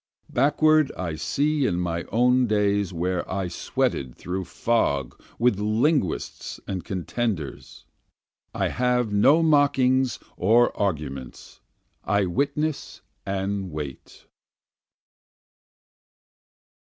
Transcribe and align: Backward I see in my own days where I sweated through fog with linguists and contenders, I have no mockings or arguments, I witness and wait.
Backward 0.31 0.91
I 0.97 1.13
see 1.13 1.67
in 1.67 1.79
my 1.79 2.05
own 2.05 2.47
days 2.47 2.91
where 2.91 3.21
I 3.31 3.47
sweated 3.47 4.15
through 4.15 4.45
fog 4.45 5.21
with 5.37 5.59
linguists 5.59 6.59
and 6.67 6.83
contenders, 6.83 7.85
I 8.51 8.69
have 8.69 9.13
no 9.13 9.43
mockings 9.43 10.17
or 10.37 10.75
arguments, 10.75 11.61
I 12.03 12.25
witness 12.25 13.01
and 13.27 13.69
wait. 13.69 14.25